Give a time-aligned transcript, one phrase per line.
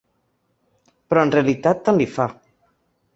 [1.11, 2.27] Però en realitat, tant li fa.